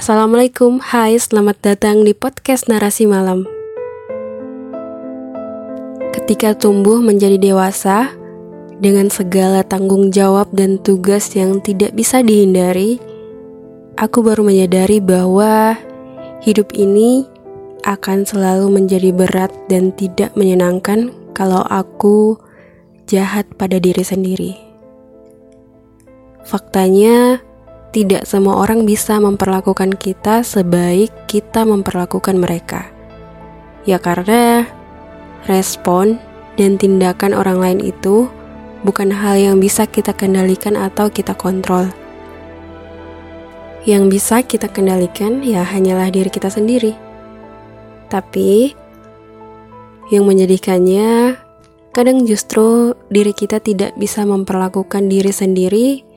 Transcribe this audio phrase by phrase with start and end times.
[0.00, 3.44] Assalamualaikum, hai selamat datang di podcast Narasi Malam
[6.16, 8.08] Ketika tumbuh menjadi dewasa,
[8.80, 12.96] dengan segala tanggung jawab dan tugas yang tidak bisa dihindari,
[14.00, 15.76] aku baru menyadari bahwa
[16.48, 17.28] hidup ini
[17.84, 22.40] akan selalu menjadi berat dan tidak menyenangkan kalau aku
[23.04, 24.56] jahat pada diri sendiri.
[26.48, 27.44] Faktanya,
[27.90, 32.86] tidak semua orang bisa memperlakukan kita sebaik kita memperlakukan mereka.
[33.82, 34.66] Ya karena
[35.50, 36.22] respon
[36.54, 38.30] dan tindakan orang lain itu
[38.86, 41.90] bukan hal yang bisa kita kendalikan atau kita kontrol.
[43.82, 46.94] Yang bisa kita kendalikan ya hanyalah diri kita sendiri.
[48.06, 48.76] Tapi
[50.14, 51.38] yang menjadikannya
[51.90, 56.09] kadang justru diri kita tidak bisa memperlakukan diri sendiri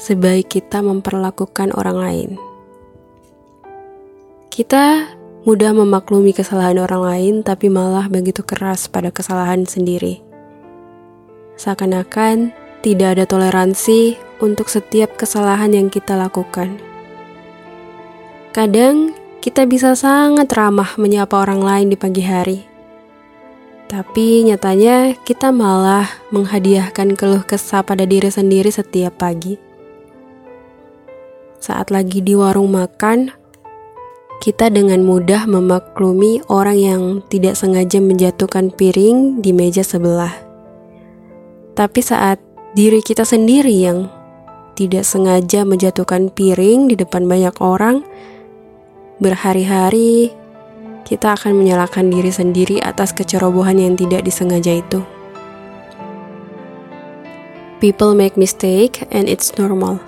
[0.00, 2.30] sebaik kita memperlakukan orang lain.
[4.48, 5.12] Kita
[5.44, 10.24] mudah memaklumi kesalahan orang lain, tapi malah begitu keras pada kesalahan sendiri.
[11.60, 16.80] Seakan-akan tidak ada toleransi untuk setiap kesalahan yang kita lakukan.
[18.56, 19.12] Kadang
[19.44, 22.58] kita bisa sangat ramah menyapa orang lain di pagi hari,
[23.84, 29.69] tapi nyatanya kita malah menghadiahkan keluh kesah pada diri sendiri setiap pagi
[31.60, 33.36] saat lagi di warung makan,
[34.40, 40.32] kita dengan mudah memaklumi orang yang tidak sengaja menjatuhkan piring di meja sebelah.
[41.76, 42.40] Tapi saat
[42.72, 44.08] diri kita sendiri yang
[44.72, 48.00] tidak sengaja menjatuhkan piring di depan banyak orang,
[49.20, 50.32] berhari-hari
[51.04, 55.04] kita akan menyalahkan diri sendiri atas kecerobohan yang tidak disengaja itu.
[57.84, 60.00] People make mistake and it's normal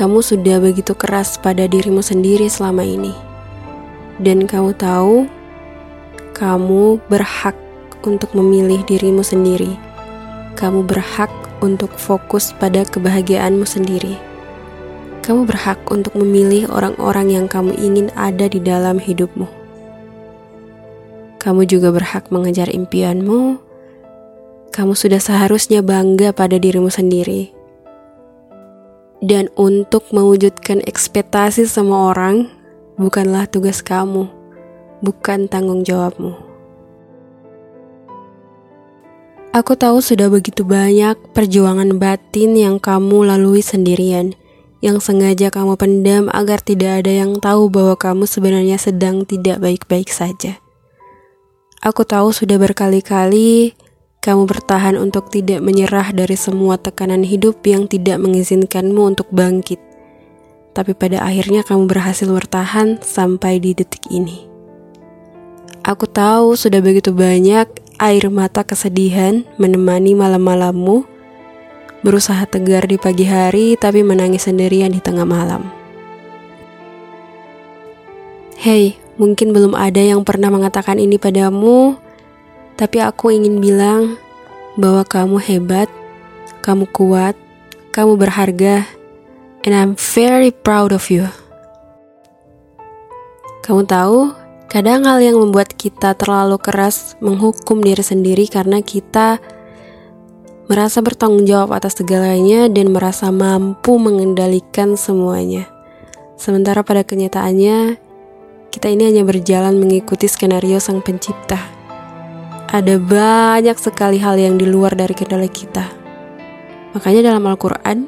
[0.00, 3.12] kamu sudah begitu keras pada dirimu sendiri selama ini.
[4.16, 5.28] Dan kamu tahu,
[6.32, 7.52] kamu berhak
[8.00, 9.76] untuk memilih dirimu sendiri.
[10.56, 11.28] Kamu berhak
[11.60, 14.16] untuk fokus pada kebahagiaanmu sendiri.
[15.20, 19.44] Kamu berhak untuk memilih orang-orang yang kamu ingin ada di dalam hidupmu.
[21.44, 23.60] Kamu juga berhak mengejar impianmu.
[24.72, 27.59] Kamu sudah seharusnya bangga pada dirimu sendiri
[29.20, 32.48] dan untuk mewujudkan ekspektasi semua orang
[32.96, 34.28] bukanlah tugas kamu,
[35.04, 36.36] bukan tanggung jawabmu.
[39.50, 44.32] Aku tahu sudah begitu banyak perjuangan batin yang kamu lalui sendirian,
[44.78, 50.08] yang sengaja kamu pendam agar tidak ada yang tahu bahwa kamu sebenarnya sedang tidak baik-baik
[50.08, 50.62] saja.
[51.82, 53.74] Aku tahu sudah berkali-kali
[54.20, 59.80] kamu bertahan untuk tidak menyerah dari semua tekanan hidup yang tidak mengizinkanmu untuk bangkit.
[60.76, 64.44] Tapi pada akhirnya kamu berhasil bertahan sampai di detik ini.
[65.80, 67.64] Aku tahu sudah begitu banyak
[67.96, 71.08] air mata kesedihan menemani malam-malammu,
[72.04, 75.64] berusaha tegar di pagi hari tapi menangis sendirian di tengah malam.
[78.60, 81.96] Hei, mungkin belum ada yang pernah mengatakan ini padamu,
[82.80, 84.16] tapi aku ingin bilang
[84.80, 85.92] bahwa kamu hebat,
[86.64, 87.36] kamu kuat,
[87.92, 88.88] kamu berharga,
[89.68, 91.28] and I'm very proud of you.
[93.60, 94.32] Kamu tahu,
[94.72, 99.36] kadang hal yang membuat kita terlalu keras menghukum diri sendiri karena kita
[100.64, 105.68] merasa bertanggung jawab atas segalanya dan merasa mampu mengendalikan semuanya.
[106.40, 108.00] Sementara pada kenyataannya,
[108.72, 111.79] kita ini hanya berjalan mengikuti skenario sang pencipta.
[112.70, 115.90] Ada banyak sekali hal yang di luar dari kendali kita.
[116.94, 118.06] Makanya dalam Al-Quran,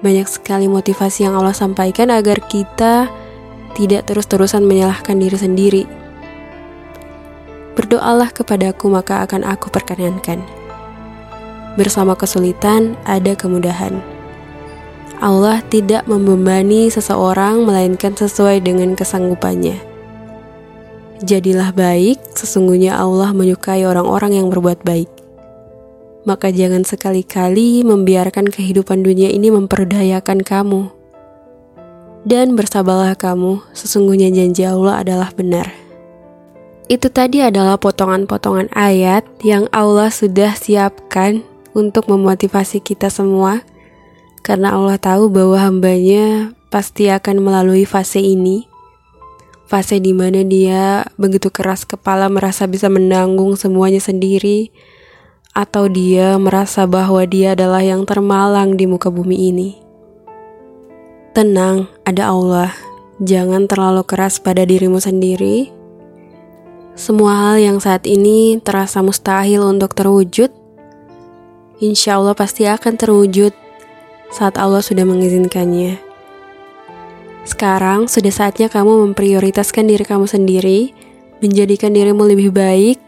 [0.00, 3.12] banyak sekali motivasi yang Allah sampaikan agar kita
[3.76, 5.84] tidak terus-terusan menyalahkan diri sendiri.
[7.76, 10.40] Berdoalah kepadaku maka akan aku perkenankan.
[11.76, 14.00] Bersama kesulitan ada kemudahan.
[15.20, 19.89] Allah tidak membebani seseorang melainkan sesuai dengan kesanggupannya.
[21.20, 25.12] Jadilah baik, sesungguhnya Allah menyukai orang-orang yang berbuat baik.
[26.24, 30.88] Maka jangan sekali-kali membiarkan kehidupan dunia ini memperdayakan kamu.
[32.24, 35.68] Dan bersabarlah kamu, sesungguhnya janji Allah adalah benar.
[36.88, 41.44] Itu tadi adalah potongan-potongan ayat yang Allah sudah siapkan
[41.76, 43.60] untuk memotivasi kita semua,
[44.40, 48.69] karena Allah tahu bahwa hambanya pasti akan melalui fase ini
[49.70, 54.74] fase di mana dia begitu keras kepala merasa bisa menanggung semuanya sendiri,
[55.54, 59.70] atau dia merasa bahwa dia adalah yang termalang di muka bumi ini.
[61.30, 62.74] Tenang, ada Allah
[63.22, 65.70] jangan terlalu keras pada dirimu sendiri.
[66.98, 70.50] Semua hal yang saat ini terasa mustahil untuk terwujud,
[71.78, 73.54] insya Allah pasti akan terwujud
[74.34, 76.09] saat Allah sudah mengizinkannya.
[77.50, 80.94] Sekarang sudah saatnya kamu memprioritaskan diri kamu sendiri,
[81.42, 83.02] menjadikan dirimu lebih baik,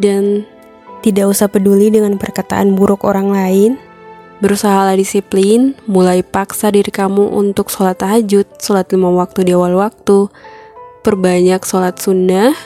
[0.00, 0.48] dan
[1.04, 3.76] tidak usah peduli dengan perkataan buruk orang lain.
[4.40, 10.32] Berusahalah disiplin, mulai paksa diri kamu untuk sholat tahajud, sholat lima waktu di awal waktu,
[11.04, 12.56] perbanyak sholat sunnah,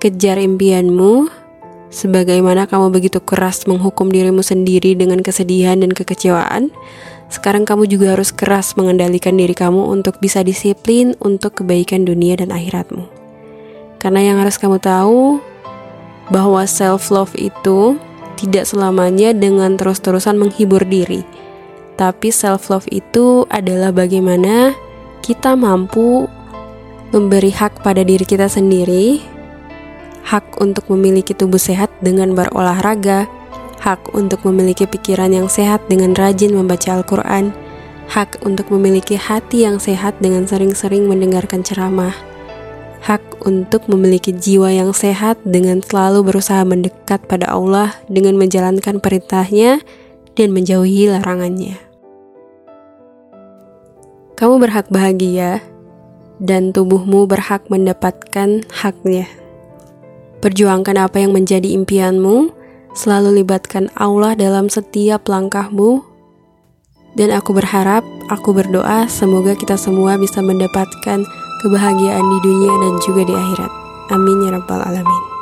[0.00, 1.28] kejar impianmu,
[1.92, 6.72] sebagaimana kamu begitu keras menghukum dirimu sendiri dengan kesedihan dan kekecewaan,
[7.26, 12.54] sekarang kamu juga harus keras mengendalikan diri kamu untuk bisa disiplin untuk kebaikan dunia dan
[12.54, 13.06] akhiratmu.
[13.98, 15.42] Karena yang harus kamu tahu
[16.30, 17.98] bahwa self love itu
[18.36, 21.24] tidak selamanya dengan terus-terusan menghibur diri.
[21.96, 24.76] Tapi self-love itu adalah bagaimana
[25.24, 26.28] kita mampu
[27.10, 29.24] memberi hak pada diri kita sendiri,
[30.28, 33.24] hak untuk memiliki tubuh sehat dengan berolahraga,
[33.86, 37.54] hak untuk memiliki pikiran yang sehat dengan rajin membaca Al-Quran,
[38.10, 42.10] hak untuk memiliki hati yang sehat dengan sering-sering mendengarkan ceramah,
[43.06, 49.78] hak untuk memiliki jiwa yang sehat dengan selalu berusaha mendekat pada Allah dengan menjalankan perintahnya
[50.34, 51.78] dan menjauhi larangannya.
[54.34, 55.62] Kamu berhak bahagia
[56.42, 59.30] dan tubuhmu berhak mendapatkan haknya.
[60.42, 62.65] Perjuangkan apa yang menjadi impianmu,
[62.96, 66.00] selalu libatkan Allah dalam setiap langkahmu,
[67.14, 68.02] dan aku berharap,
[68.32, 71.20] aku berdoa semoga kita semua bisa mendapatkan
[71.60, 73.72] kebahagiaan di dunia dan juga di akhirat.
[74.12, 75.35] Amin ya Rabbal 'Alamin.